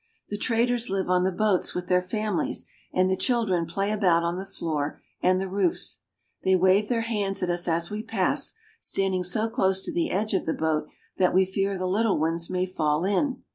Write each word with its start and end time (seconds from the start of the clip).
The 0.29 0.37
traders 0.39 0.89
live 0.89 1.11
on 1.11 1.25
the 1.25 1.31
boats 1.31 1.75
with 1.75 1.85
their 1.85 2.01
families, 2.01 2.65
and 2.91 3.07
the 3.07 3.15
chil 3.15 3.45
dren 3.45 3.67
play 3.67 3.91
about 3.91 4.23
on 4.23 4.35
the 4.39 4.47
floor 4.47 4.99
and 5.21 5.39
the 5.39 5.47
roofs. 5.47 5.99
They 6.43 6.55
wave 6.55 6.89
their 6.89 7.01
hands 7.01 7.43
at 7.43 7.51
us 7.51 7.67
as 7.67 7.91
we 7.91 8.01
pass, 8.01 8.55
standing 8.79 9.23
so 9.23 9.47
close 9.47 9.79
to 9.83 9.93
the 9.93 10.09
edge 10.09 10.33
of 10.33 10.47
the 10.47 10.55
boat 10.55 10.87
that 11.17 11.35
we 11.35 11.45
fear 11.45 11.77
the 11.77 11.85
little 11.87 12.17
ones 12.17 12.49
may 12.49 12.65
fall 12.65 13.05
in. 13.05 13.43